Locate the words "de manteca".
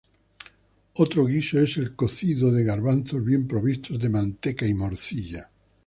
3.99-4.65